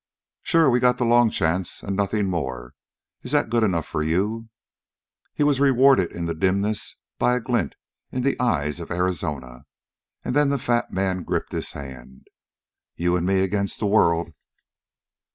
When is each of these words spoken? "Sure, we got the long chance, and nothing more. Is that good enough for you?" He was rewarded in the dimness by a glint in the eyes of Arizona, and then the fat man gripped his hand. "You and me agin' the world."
"Sure, 0.41 0.67
we 0.67 0.79
got 0.79 0.97
the 0.97 1.05
long 1.05 1.29
chance, 1.29 1.83
and 1.83 1.95
nothing 1.95 2.25
more. 2.27 2.73
Is 3.21 3.33
that 3.33 3.51
good 3.51 3.61
enough 3.61 3.85
for 3.85 4.01
you?" 4.01 4.49
He 5.35 5.43
was 5.43 5.59
rewarded 5.59 6.11
in 6.11 6.25
the 6.25 6.33
dimness 6.33 6.95
by 7.19 7.35
a 7.35 7.39
glint 7.39 7.75
in 8.11 8.23
the 8.23 8.35
eyes 8.39 8.79
of 8.79 8.89
Arizona, 8.89 9.67
and 10.25 10.35
then 10.35 10.49
the 10.49 10.57
fat 10.57 10.91
man 10.91 11.21
gripped 11.21 11.51
his 11.51 11.73
hand. 11.73 12.25
"You 12.95 13.15
and 13.15 13.27
me 13.27 13.41
agin' 13.43 13.67
the 13.77 13.85
world." 13.85 14.33